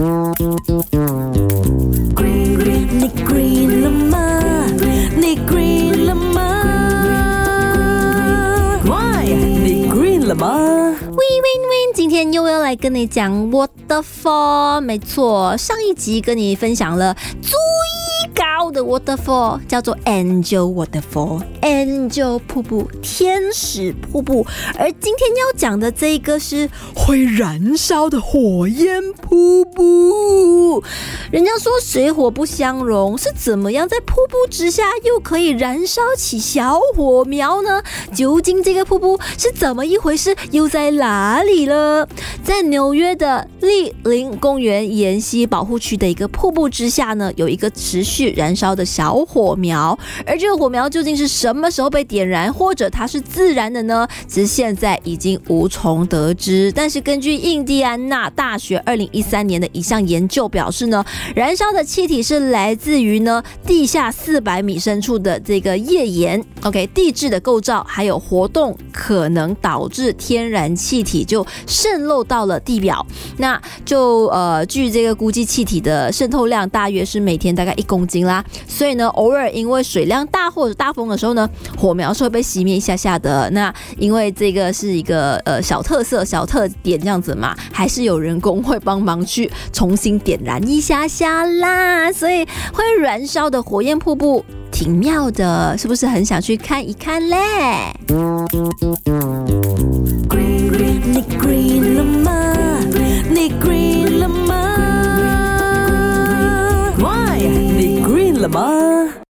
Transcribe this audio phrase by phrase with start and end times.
[0.00, 0.06] 你
[3.22, 4.64] green 了吗？
[5.14, 6.40] 你 green 了吗
[8.86, 9.26] ？Why？
[9.26, 14.80] 你 green 了吗？Win Win Win，今天又要来跟你讲 waterfall。
[14.80, 17.52] 没错，上一集跟你分享了最
[18.70, 24.46] 的 waterfall，叫做 Angel Waterfall，Angel 瀑布，天使瀑布。
[24.78, 30.82] 而今天要讲的这个是会燃烧的火焰瀑布。
[31.30, 37.80] 人家说水火不相容，是怎么样在瀑布之下又可以燃烧起小火苗呢？
[38.12, 40.34] 究竟这个瀑布是怎么一回事？
[40.50, 42.08] 又在哪里了？
[42.42, 49.96] 在纽约的栗林公园沿溪保护区的一个瀑布之下呢，有一个持续燃烧的小火苗。
[50.26, 54.04] 而这个火苗究竟是什么时候被点燃，或者它是自燃的呢？
[54.26, 56.72] 其实现在已经无从得知。
[56.74, 73.06] 但是根据印第安纳大学二零一三年的一项研究表示呢，燃烧的气体是来自于呢地下四百米深处的这个页岩，OK，地质的构造还有活动可能导致天然气体就渗漏到了地表。
[73.40, 78.44] 那就呃，据这个估计，气体的渗透量大约是每天大概一公斤啦。
[78.68, 83.50] 所以呢，偶尔因为水量大或者大风的时候呢，火苗是会被熄灭一下下的。
[83.50, 92.12] 那因为这个是一个呃小特色、小特点这样子嘛，还是有人工会帮忙去重新点燃一下下啦。
[92.12, 97.38] 所以会燃烧的火焰瀑布挺妙的，是不是很想去看一看嘞？
[108.50, 109.22] 了